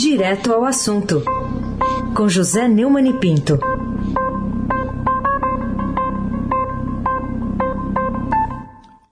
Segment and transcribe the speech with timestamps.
[0.00, 1.24] Direto ao assunto,
[2.16, 3.58] com José Neumann e Pinto.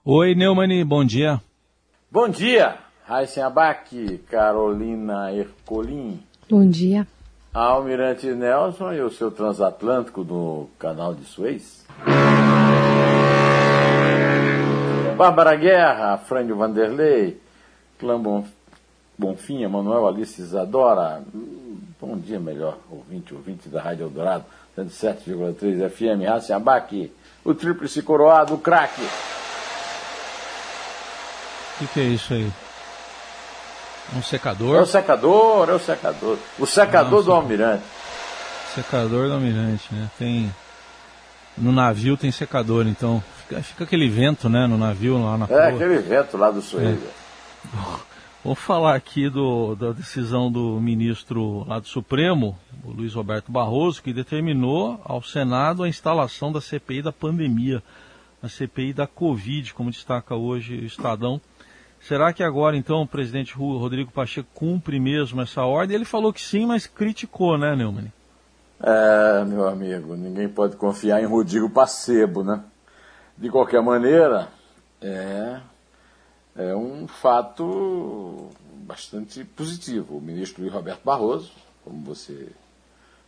[0.05, 1.41] Oi, Neumann, bom dia.
[2.09, 6.21] Bom dia, Raíssen Abac, Carolina Ercolim.
[6.49, 7.05] Bom dia.
[7.53, 11.85] Almirante Nelson e o seu transatlântico do canal de Suez.
[15.17, 17.37] Bárbara Guerra, Frânio Vanderlei,
[17.99, 18.17] Clã
[19.17, 21.21] Bonfim, Emanuel Alice Isadora.
[21.99, 24.45] Bom dia, melhor ouvinte, ouvinte da Rádio Eldorado,
[24.77, 27.11] 107,3 FM, Raíssen Abac,
[27.43, 29.01] o tríplice coroado, o craque.
[31.75, 32.51] O que, que é isso aí?
[34.15, 34.75] Um secador?
[34.77, 36.37] É o secador, é o secador.
[36.59, 37.83] O secador do almirante.
[38.75, 40.09] Secador do almirante, né?
[40.17, 40.53] Tem.
[41.57, 43.21] No navio tem secador, então.
[43.47, 44.67] Fica, fica aquele vento, né?
[44.67, 45.67] No navio lá na É, proa.
[45.69, 46.99] aquele vento lá do Suez.
[48.47, 54.01] Vamos falar aqui do, da decisão do ministro lá do Supremo, o Luiz Roberto Barroso,
[54.01, 57.83] que determinou ao Senado a instalação da CPI da pandemia,
[58.41, 61.41] a CPI da Covid, como destaca hoje o Estadão.
[61.99, 65.95] Será que agora, então, o presidente Rodrigo Pacheco cumpre mesmo essa ordem?
[65.95, 68.13] Ele falou que sim, mas criticou, né, Neumann?
[68.81, 72.63] É, meu amigo, ninguém pode confiar em Rodrigo Pacebo, né?
[73.37, 74.47] De qualquer maneira,
[75.01, 75.59] é,
[76.57, 78.49] é um fato
[78.83, 80.17] bastante positivo.
[80.17, 81.51] O ministro Luiz Roberto Barroso,
[81.83, 82.49] como você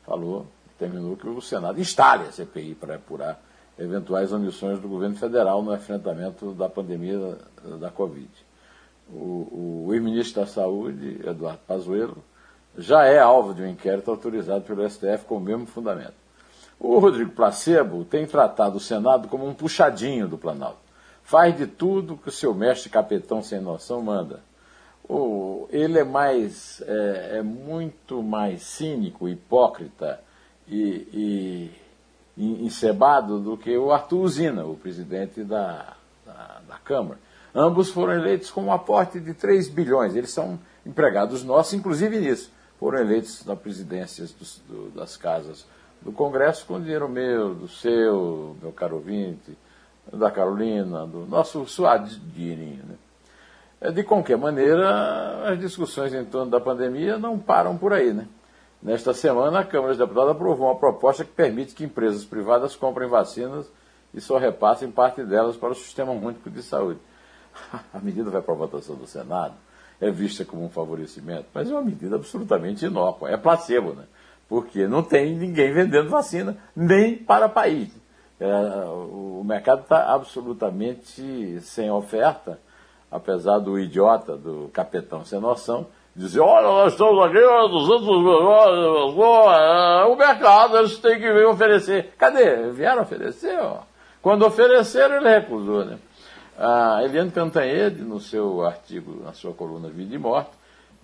[0.04, 0.48] falou,
[0.80, 3.40] terminou que o Senado instale a CPI para apurar
[3.78, 7.38] eventuais omissões do governo federal no enfrentamento da pandemia
[7.80, 8.30] da, Covid.
[9.10, 12.18] O, o ex-ministro da Saúde, Eduardo Pazuello,
[12.78, 16.14] já é alvo de um inquérito autorizado pelo STF com o mesmo fundamento.
[16.80, 20.89] O Rodrigo Placebo tem tratado o Senado como um puxadinho do Planalto.
[21.30, 24.40] Faz de tudo que o seu mestre capitão sem noção manda.
[25.08, 30.20] O, ele é mais é, é, muito mais cínico, hipócrita
[30.68, 31.72] e,
[32.36, 35.94] e encebado do que o Arthur Usina, o presidente da,
[36.26, 37.20] da, da Câmara.
[37.54, 40.16] Ambos foram eleitos com um aporte de 3 bilhões.
[40.16, 42.52] Eles são empregados nossos, inclusive nisso.
[42.80, 45.64] Foram eleitos na presidência dos, do, das casas
[46.02, 49.56] do Congresso com dinheiro meu, do seu, meu caro ouvinte,
[50.12, 52.84] da Carolina, do nosso suado dinheirinho.
[52.88, 53.92] Né?
[53.92, 58.14] De qualquer maneira, as discussões em torno da pandemia não param por aí.
[58.14, 58.28] Né?
[58.82, 63.08] Nesta semana, a Câmara dos Deputados aprovou uma proposta que permite que empresas privadas comprem
[63.08, 63.72] vacinas
[64.14, 67.00] e só repassem parte delas para o Sistema Único de Saúde.
[67.94, 69.54] A medida vai para a votação do Senado,
[70.00, 74.06] é vista como um favorecimento, mas é uma medida absolutamente inócua, é placebo, né?
[74.48, 77.90] porque não tem ninguém vendendo vacina, nem para país.
[78.40, 82.60] É, o mercado está absolutamente sem oferta,
[83.12, 89.16] apesar do idiota, do capetão sem noção, dizer, olha, nós estamos aqui, 200 milhões,
[90.08, 92.14] o mercado, eles têm que vir oferecer.
[92.18, 92.72] Cadê?
[92.72, 93.60] Vieram oferecer?
[93.60, 93.80] Ó.
[94.22, 95.86] Quando ofereceram, ele recusou.
[95.86, 95.98] Né?
[96.58, 100.52] A Eliane Cantanhede, no seu artigo, na sua coluna Vida e Morte,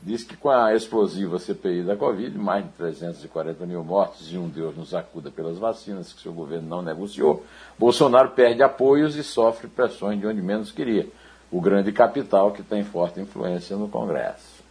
[0.05, 4.47] diz que com a explosiva CPI da Covid, mais de 340 mil mortes e um
[4.47, 7.43] Deus nos acuda pelas vacinas que seu governo não negociou,
[7.77, 11.07] Bolsonaro perde apoios e sofre pressões de onde menos queria,
[11.51, 14.63] o grande capital que tem forte influência no Congresso.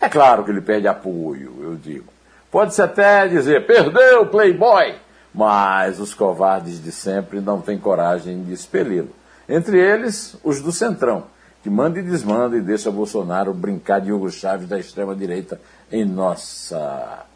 [0.00, 2.10] É claro que ele perde apoio, eu digo.
[2.50, 4.94] Pode-se até dizer, perdeu Playboy,
[5.34, 9.10] mas os covardes de sempre não têm coragem de expeli-lo.
[9.46, 11.24] Entre eles, os do Centrão,
[11.68, 15.60] que manda e desmanda e deixa Bolsonaro brincar de Hugo Chaves da extrema-direita
[15.92, 17.26] em nossa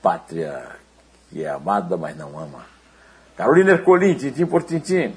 [0.00, 0.76] pátria,
[1.28, 2.64] que é amada, mas não ama.
[3.36, 5.12] Carolina Ercolim, tintim por tintim.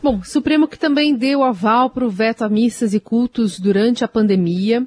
[0.00, 4.08] Bom, Supremo que também deu aval para o veto a missas e cultos durante a
[4.08, 4.86] pandemia.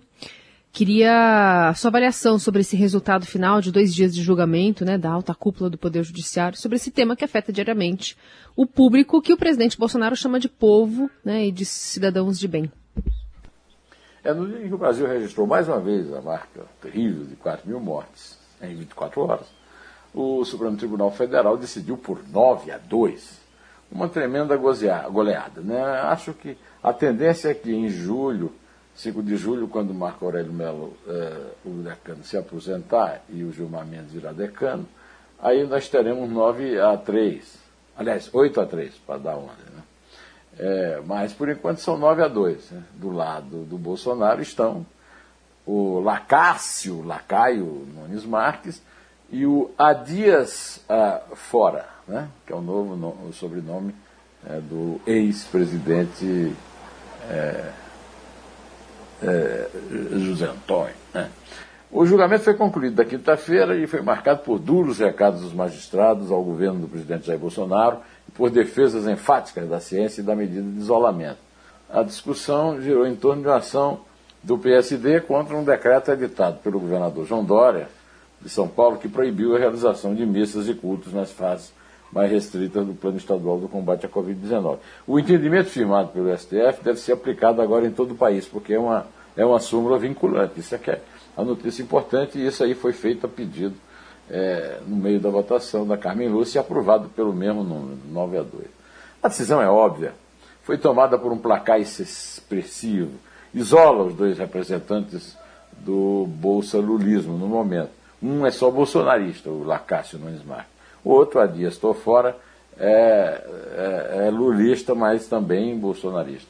[0.77, 5.09] Queria a sua avaliação sobre esse resultado final de dois dias de julgamento né, da
[5.09, 8.15] alta cúpula do Poder Judiciário, sobre esse tema que afeta diariamente
[8.55, 12.71] o público que o presidente Bolsonaro chama de povo né, e de cidadãos de bem.
[14.23, 17.35] É no dia em que o Brasil registrou mais uma vez a marca terrível de
[17.37, 19.47] 4 mil mortes em 24 horas,
[20.13, 23.41] o Supremo Tribunal Federal decidiu por 9 a 2
[23.91, 25.59] uma tremenda goleada.
[25.59, 25.81] Né?
[26.03, 28.53] Acho que a tendência é que em julho
[28.97, 33.85] 5 de julho, quando Marco Aurélio Melo, eh, o decano, se aposentar e o Gilmar
[33.85, 34.87] Mendes virar decano,
[35.39, 37.59] aí nós teremos 9 a 3.
[37.95, 39.65] Aliás, 8 a 3, para dar ordem.
[39.75, 39.83] Né?
[40.57, 42.71] É, mas, por enquanto, são 9 a 2.
[42.71, 42.83] Né?
[42.95, 44.83] Do lado do Bolsonaro estão
[45.63, 48.81] o Lacácio, Lacaio Nunes Marques,
[49.29, 52.29] e o Adias ah, Fora, né?
[52.47, 53.93] que é o novo no, o sobrenome
[54.49, 56.55] é, do ex-presidente
[57.29, 57.71] é,
[59.21, 59.67] é,
[60.17, 60.95] José Antônio.
[61.13, 61.29] Né?
[61.91, 66.43] O julgamento foi concluído na quinta-feira e foi marcado por duros recados dos magistrados ao
[66.43, 70.79] governo do presidente Jair Bolsonaro e por defesas enfáticas da ciência e da medida de
[70.79, 71.39] isolamento.
[71.89, 74.01] A discussão girou em torno de uma ação
[74.43, 77.87] do PSD contra um decreto editado pelo governador João Dória,
[78.41, 81.71] de São Paulo, que proibiu a realização de missas e cultos nas fases
[82.11, 84.77] mais restritas do Plano Estadual do Combate à Covid-19.
[85.05, 88.79] O entendimento firmado pelo STF deve ser aplicado agora em todo o país, porque é
[88.79, 89.05] uma,
[89.35, 90.59] é uma súmula vinculante.
[90.59, 91.01] Isso é é
[91.35, 93.75] a notícia importante e isso aí foi feito a pedido
[94.29, 98.43] é, no meio da votação da Carmen Lúcia e aprovado pelo mesmo número, 9 a
[98.43, 98.65] 2.
[99.21, 100.13] A decisão é óbvia.
[100.63, 103.13] Foi tomada por um placar expressivo.
[103.53, 105.37] Isola os dois representantes
[105.79, 107.91] do Bolsa Lulismo no momento.
[108.21, 110.76] Um é só bolsonarista, o Lacácio Nunes Marques.
[111.07, 112.35] O outro, Dias estou fora,
[112.77, 113.41] é,
[113.77, 116.49] é, é, lulista, mas também bolsonarista.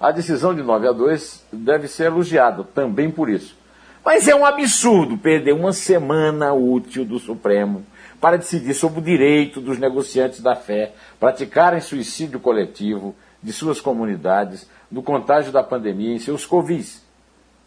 [0.00, 3.54] A decisão de 9 a 2 deve ser elogiada também por isso.
[4.02, 7.84] Mas é um absurdo perder uma semana útil do Supremo
[8.18, 14.66] para decidir sobre o direito dos negociantes da fé praticarem suicídio coletivo de suas comunidades
[14.90, 17.04] no contágio da pandemia em seus covis.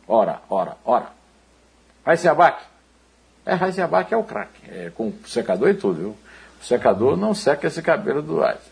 [0.08, 1.12] Ora, ora, ora.
[2.18, 2.72] Se abaque.
[3.46, 6.16] É, Heisenbach é o craque, é, com secador e tudo, viu?
[6.62, 8.72] O secador não seca esse cabelo do Einstein.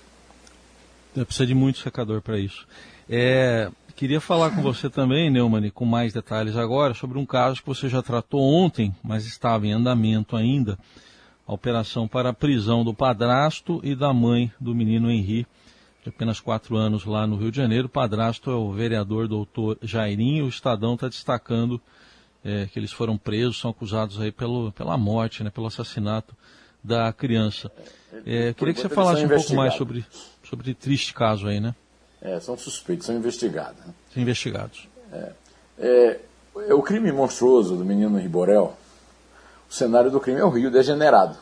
[1.25, 2.68] Precisa de muito secador para isso.
[3.09, 7.68] É, queria falar com você também, Neumann, com mais detalhes agora, sobre um caso que
[7.68, 10.77] você já tratou ontem, mas estava em andamento ainda.
[11.47, 15.47] A operação para a prisão do padrasto e da mãe do menino Henri,
[16.03, 17.88] de apenas quatro anos lá no Rio de Janeiro.
[17.88, 20.45] O padrasto é o vereador doutor Jairinho.
[20.45, 21.81] O Estadão está destacando
[22.45, 26.36] é, que eles foram presos, são acusados aí pelo, pela morte, né, pelo assassinato
[26.83, 27.71] da criança.
[28.25, 30.05] É, queria que você falasse um pouco mais sobre,
[30.43, 31.75] sobre triste caso aí, né?
[32.21, 33.79] É, são suspeitos, são investigados.
[33.85, 33.93] Né?
[34.13, 34.87] São investigados.
[35.11, 35.31] É,
[35.79, 36.19] é,
[36.67, 38.73] é, o crime monstruoso do menino Riborel,
[39.69, 41.37] o cenário do crime é o Rio degenerado.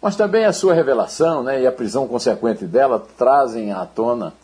[0.00, 4.34] Mas também a sua revelação né, e a prisão consequente dela trazem à tona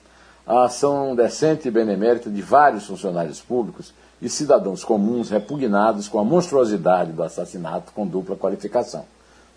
[0.47, 6.25] a ação decente e benemérita de vários funcionários públicos e cidadãos comuns repugnados com a
[6.25, 9.05] monstruosidade do assassinato com dupla qualificação: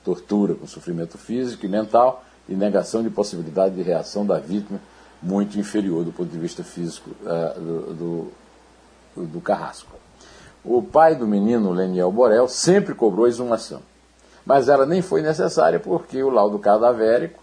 [0.03, 4.79] tortura com sofrimento físico e mental e negação de possibilidade de reação da vítima
[5.21, 8.31] muito inferior do ponto de vista físico uh, do,
[9.15, 9.91] do, do, carrasco.
[10.63, 13.81] O pai do menino, Leniel Borel, sempre cobrou exumação,
[14.45, 17.41] mas ela nem foi necessária porque o laudo cadavérico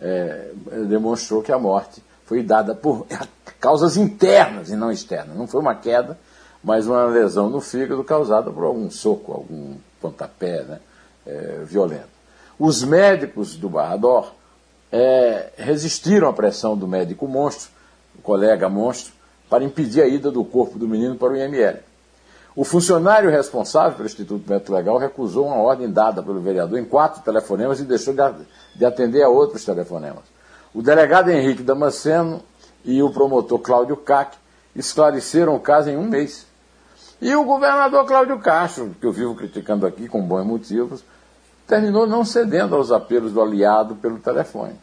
[0.00, 0.50] é,
[0.86, 3.06] demonstrou que a morte foi dada por
[3.58, 5.36] causas internas e não externas.
[5.36, 6.18] Não foi uma queda,
[6.62, 10.80] mas uma lesão no fígado causada por algum soco, algum pontapé né,
[11.26, 12.16] é, violento.
[12.58, 14.32] Os médicos do Barrador
[14.90, 17.70] é, resistiram à pressão do médico monstro,
[18.18, 19.12] o colega monstro,
[19.48, 21.78] para impedir a ida do corpo do menino para o IML.
[22.54, 27.22] O funcionário responsável pelo Instituto Médico Legal recusou uma ordem dada pelo vereador em quatro
[27.22, 28.14] telefonemas e deixou
[28.74, 30.24] de atender a outros telefonemas.
[30.72, 32.42] O delegado Henrique Damasceno
[32.82, 34.36] e o promotor Cláudio Cac
[34.74, 36.46] esclareceram o caso em um mês.
[37.20, 41.04] E o governador Cláudio Castro, que eu vivo criticando aqui com bons motivos,
[41.66, 44.74] terminou não cedendo aos apelos do aliado pelo telefone.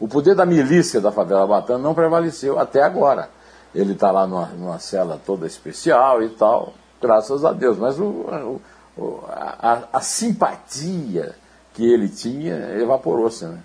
[0.00, 3.30] O poder da milícia da favela Batana não prevaleceu até agora.
[3.74, 7.78] Ele está lá numa, numa, cela toda especial e tal, graças a Deus.
[7.78, 8.60] Mas o,
[8.96, 11.34] o, a, a, simpatia
[11.72, 13.44] que ele tinha evaporou-se.
[13.44, 13.58] Né?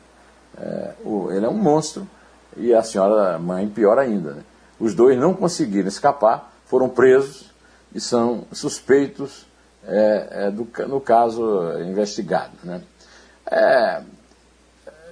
[0.59, 0.93] É,
[1.31, 2.07] ele é um monstro
[2.55, 4.33] e a senhora mãe pior ainda.
[4.33, 4.43] Né?
[4.79, 7.51] Os dois não conseguiram escapar, foram presos
[7.93, 9.47] e são suspeitos
[9.87, 12.51] é, é, do, no caso investigado.
[12.63, 12.81] Né?
[13.49, 14.01] É,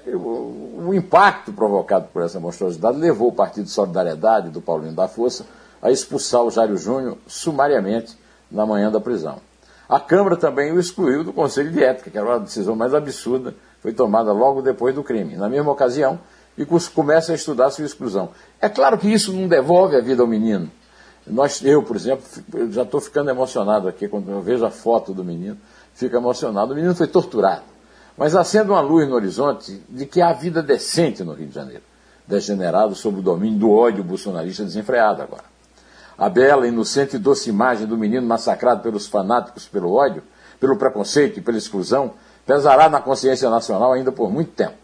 [0.07, 5.07] o, o, impacto provocado por essa monstruosidade levou o Partido de Solidariedade do Paulinho da
[5.07, 5.45] Força
[5.81, 8.17] a expulsar o Jário Júnior sumariamente
[8.51, 9.39] na manhã da prisão.
[9.87, 13.53] A Câmara também o excluiu do Conselho de Ética, que era uma decisão mais absurda,
[13.81, 15.35] foi tomada logo depois do crime.
[15.35, 16.19] Na mesma ocasião,
[16.57, 18.29] e começa a estudar sua exclusão.
[18.61, 20.71] É claro que isso não devolve a vida ao menino,
[21.27, 22.23] nós, eu, por exemplo,
[22.69, 25.57] já estou ficando emocionado aqui quando eu vejo a foto do menino,
[25.93, 26.73] fico emocionado.
[26.73, 27.63] O menino foi torturado.
[28.15, 31.83] Mas acende uma luz no horizonte de que há vida decente no Rio de Janeiro,
[32.27, 35.43] degenerado sob o domínio do ódio bolsonarista desenfreado agora.
[36.17, 40.23] A bela, inocente e doce imagem do menino massacrado pelos fanáticos pelo ódio,
[40.59, 42.13] pelo preconceito e pela exclusão,
[42.45, 44.75] pesará na consciência nacional ainda por muito tempo.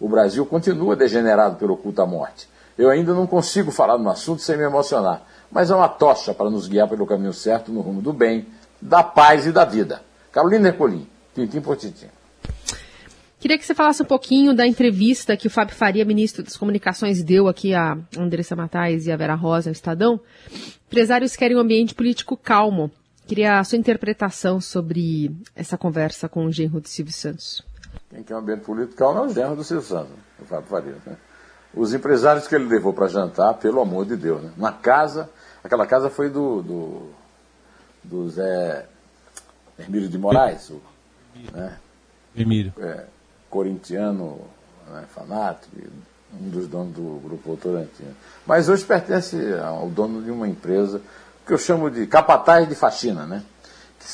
[0.00, 2.48] O Brasil continua degenerado pelo culto à morte.
[2.78, 6.50] Eu ainda não consigo falar no assunto sem me emocionar mas é uma tocha para
[6.50, 8.46] nos guiar pelo caminho certo no rumo do bem,
[8.80, 10.02] da paz e da vida.
[10.30, 12.06] Carolina Ercolim, tintim por tintim.
[13.40, 17.22] Queria que você falasse um pouquinho da entrevista que o Fábio Faria, ministro das Comunicações,
[17.22, 20.20] deu aqui a Andressa Matais e a Vera Rosa no Estadão.
[20.88, 22.90] Empresários querem um ambiente político calmo,
[23.28, 27.62] Queria a sua interpretação sobre essa conversa com o genro de Silvio Santos.
[28.08, 30.96] Quem quer um ambiente político calmo é o genro do Silvio Santos, o Fábio Faria.
[31.04, 31.14] Né?
[31.74, 34.50] Os empresários que ele levou para jantar, pelo amor de Deus, né?
[34.56, 35.28] na casa,
[35.68, 37.10] aquela casa foi do, do,
[38.02, 38.86] do Zé
[39.78, 40.80] Hermílio de Moraes, o,
[41.52, 41.76] né?
[42.34, 42.72] Emílio.
[42.78, 43.04] É,
[43.48, 44.40] corintiano,
[44.90, 45.76] né, fanático,
[46.40, 48.04] um dos donos do grupo Votorantim.
[48.46, 51.00] Mas hoje pertence ao dono de uma empresa
[51.46, 53.42] que eu chamo de capataz de faxina, né?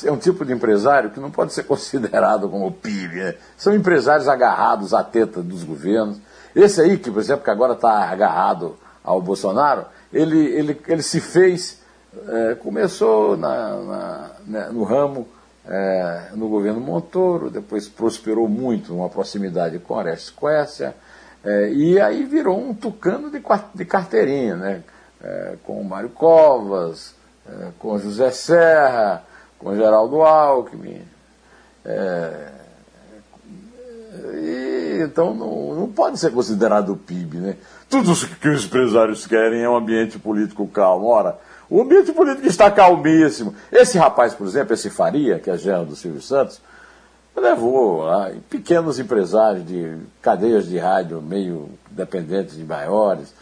[0.05, 3.17] é um tipo de empresário que não pode ser considerado como PIB.
[3.17, 3.35] Né?
[3.57, 6.19] São empresários agarrados à teta dos governos.
[6.55, 9.85] Esse aí, que por exemplo, que agora está agarrado ao Bolsonaro,
[10.15, 11.83] ele, ele, ele se fez,
[12.29, 15.29] é, começou na, na, né, no ramo
[15.67, 20.95] é, no governo Montoro, depois prosperou muito uma proximidade com a Suécia,
[21.43, 23.43] é, e aí virou um tucano de,
[23.75, 24.83] de carteirinha, né?
[25.23, 27.15] É, com o Mário Covas,
[27.47, 29.23] é, com José Serra,
[29.59, 31.03] com Geraldo Alckmin.
[31.85, 32.49] É,
[34.35, 37.39] e, então não, não pode ser considerado o PIB.
[37.39, 37.57] Né?
[37.89, 41.07] Tudo que os empresários querem é um ambiente político calmo.
[41.07, 43.55] Ora, o ambiente político está calmíssimo.
[43.73, 46.61] Esse rapaz, por exemplo, esse Faria, que é gerente do Silvio Santos,
[47.37, 53.35] levou lá, pequenos empresários de cadeias de rádio meio dependentes de maiores.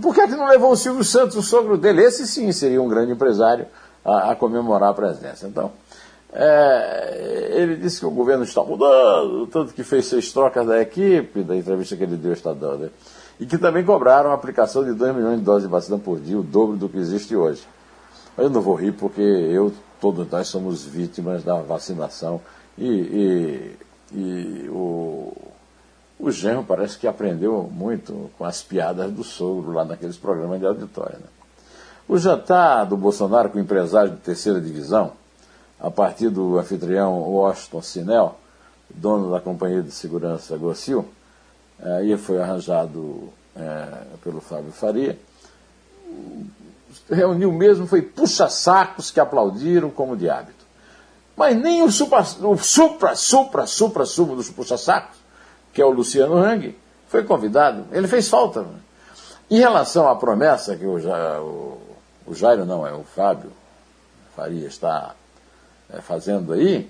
[0.00, 2.02] Por que, é que não levou o Silvio Santos, o sogro dele?
[2.02, 3.66] Esse sim seria um grande empresário
[4.04, 5.46] a, a comemorar a presidência.
[5.46, 5.70] Então,
[6.32, 11.42] é, ele disse que o governo está mudando, tanto que fez seis trocas da equipe,
[11.42, 12.90] da entrevista que ele deu ao Estadão, né?
[13.40, 16.38] e que também cobraram a aplicação de 2 milhões de doses de vacina por dia,
[16.38, 17.62] o dobro do que existe hoje.
[18.36, 22.40] Eu não vou rir porque eu, todos nós somos vítimas da vacinação
[22.76, 23.76] e, e,
[24.12, 25.32] e o,
[26.18, 30.66] o genro parece que aprendeu muito com as piadas do sogro lá naqueles programas de
[30.66, 31.18] auditório.
[31.18, 31.26] Né?
[32.08, 35.12] O jantar do Bolsonaro com o empresário de terceira divisão,
[35.80, 38.38] a partir do anfitrião Washington Sinel,
[38.90, 41.06] dono da companhia de segurança Gocil,
[41.80, 43.86] aí foi arranjado é,
[44.22, 45.18] pelo Fábio Faria,
[47.08, 50.66] reuniu mesmo, foi puxa-sacos que aplaudiram como de hábito.
[51.36, 55.16] Mas nem o supra, o supra, supra, supra, supra dos puxa-sacos,
[55.72, 56.76] que é o Luciano Hang,
[57.08, 57.84] foi convidado.
[57.92, 58.66] Ele fez falta.
[59.50, 61.78] Em relação à promessa que o, o,
[62.26, 63.52] o Jairo, não, é o Fábio
[64.34, 65.14] Faria está
[66.02, 66.88] fazendo aí,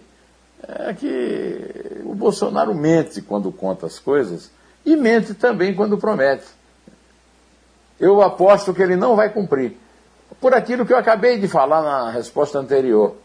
[0.67, 4.51] é que o Bolsonaro mente quando conta as coisas
[4.85, 6.47] e mente também quando promete.
[7.99, 9.77] Eu aposto que ele não vai cumprir.
[10.41, 13.17] Por aquilo que eu acabei de falar na resposta anterior.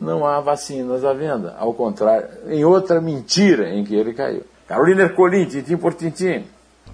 [0.00, 1.54] Não há vacinas à venda.
[1.58, 4.44] Ao contrário, em outra mentira em que ele caiu.
[4.66, 6.44] Carolina Ercolim, tintim por tintim.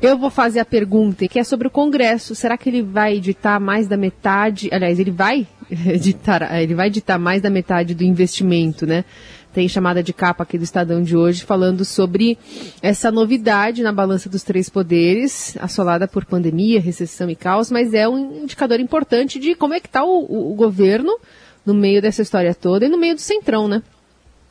[0.01, 2.35] Eu vou fazer a pergunta que é sobre o Congresso.
[2.35, 4.69] Será que ele vai editar mais da metade?
[4.73, 5.47] Aliás, ele vai
[5.87, 9.05] editar, ele vai editar mais da metade do investimento, né?
[9.53, 12.39] tem chamada de capa aqui do Estadão de hoje, falando sobre
[12.81, 18.09] essa novidade na balança dos três poderes, assolada por pandemia, recessão e caos, mas é
[18.09, 21.19] um indicador importante de como é que está o, o, governo
[21.67, 23.83] no meio dessa história toda e no meio do centrão, né?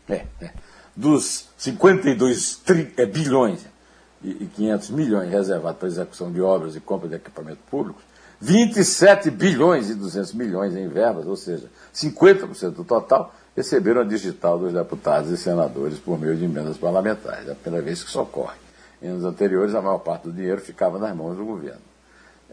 [0.08, 0.52] É, é.
[0.96, 3.66] Dos 52 tri, é, bilhões
[4.24, 8.00] e 500 milhões reservados para execução de obras e compra de equipamento público,
[8.42, 14.58] 27 bilhões e 200 milhões em verbas, ou seja, 50% do total, receberam a digital
[14.58, 17.48] dos deputados e senadores por meio de emendas parlamentares.
[17.48, 18.58] É a primeira vez que isso ocorre.
[19.02, 21.82] Em anos anteriores, a maior parte do dinheiro ficava nas mãos do governo.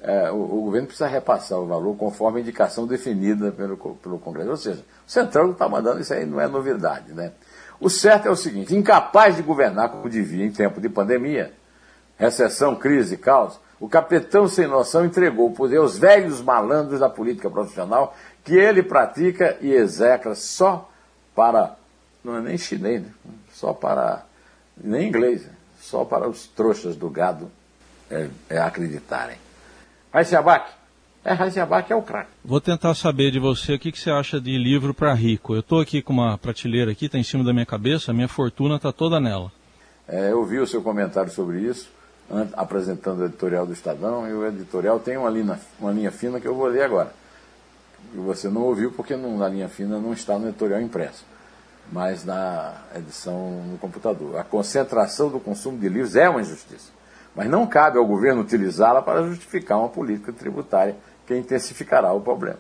[0.03, 4.51] É, o, o, governo precisa repassar o valor conforme a indicação definida pelo, pelo Congresso.
[4.51, 7.13] Ou seja, o Centrão está mandando isso aí, não é novidade.
[7.13, 7.33] Né?
[7.81, 11.53] O certo é o seguinte: incapaz de governar como devia em tempo de pandemia,
[12.17, 17.49] recessão, crise caos, o capitão sem noção entregou o poder aos velhos malandros da política
[17.49, 20.91] profissional que ele pratica e execra só
[21.35, 21.77] para,
[22.25, 23.11] não é nem chinês, né?
[23.53, 24.25] só para,
[24.77, 25.53] nem inglês, né?
[25.81, 27.51] só para os trouxas do gado
[28.11, 29.37] é, é acreditarem.
[30.13, 30.71] Raiciabac,
[31.25, 32.31] é Raiciabac é o craque.
[32.45, 35.55] Vou tentar saber de você o que, que você acha de livro para rico.
[35.55, 38.29] Eu estou aqui com uma prateleira aqui, está em cima da minha cabeça, a minha
[38.29, 39.53] fortuna está toda nela.
[40.09, 41.91] É, eu vi o seu comentário sobre isso,
[42.55, 46.47] apresentando o editorial do Estadão, e o editorial tem uma linha, uma linha fina que
[46.47, 47.11] eu vou ler agora
[48.15, 51.25] e você não ouviu porque não, na linha fina não está no editorial impresso,
[51.91, 54.39] mas na edição no computador.
[54.39, 56.91] A concentração do consumo de livros é uma injustiça,
[57.35, 62.59] mas não cabe ao governo utilizá-la para justificar uma política tributária que intensificará o problema.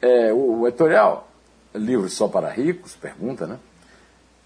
[0.00, 1.28] É, o, o editorial
[1.74, 3.58] Livros Só para Ricos, pergunta, né?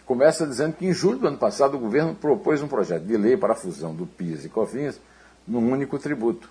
[0.07, 3.37] Começa dizendo que em julho do ano passado o governo propôs um projeto de lei
[3.37, 5.01] para a fusão do PIS e COFINS
[5.47, 6.49] num único tributo,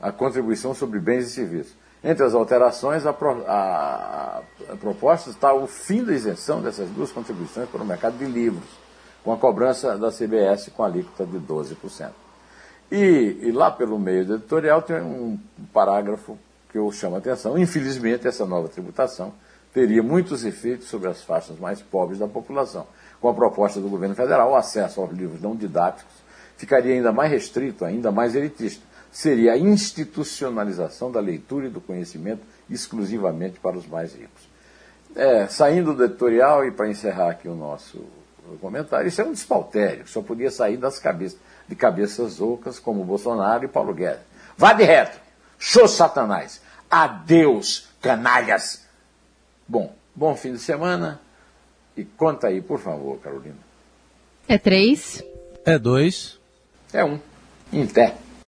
[0.00, 1.74] a contribuição sobre bens e serviços.
[2.02, 4.42] Entre as alterações, a, a,
[4.78, 8.68] propostas está o fim da isenção dessas duas contribuições para o mercado de livros,
[9.22, 12.10] com a cobrança da CBS com a alíquota de 12%.
[12.92, 15.38] E, e lá pelo meio do editorial tem um
[15.72, 16.38] parágrafo
[16.70, 17.56] que eu chamo a atenção.
[17.56, 19.32] Infelizmente, essa nova tributação
[19.74, 22.86] teria muitos efeitos sobre as faixas mais pobres da população.
[23.20, 26.14] Com a proposta do governo federal, o acesso aos livros não didáticos
[26.56, 28.82] ficaria ainda mais restrito, ainda mais elitista.
[29.10, 34.48] Seria a institucionalização da leitura e do conhecimento exclusivamente para os mais ricos.
[35.14, 38.04] É, saindo do editorial e para encerrar aqui o nosso
[38.60, 41.38] comentário, isso é um despautério, só podia sair das cabeças,
[41.68, 44.22] de cabeças ocas como Bolsonaro e Paulo Guedes.
[44.56, 45.18] Vá de reto,
[45.58, 48.83] show satanás, adeus canalhas.
[49.66, 51.20] Bom, bom fim de semana
[51.96, 53.56] e conta aí, por favor, Carolina.
[54.48, 55.22] É três.
[55.64, 56.38] É dois.
[56.92, 57.18] É um.
[57.72, 58.14] Em pé.